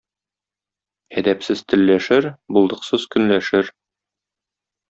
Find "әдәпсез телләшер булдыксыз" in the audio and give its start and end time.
1.21-3.09